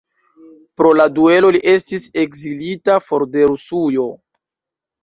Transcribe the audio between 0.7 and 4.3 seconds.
Pro la duelo li estis ekzilita for de Rusujo.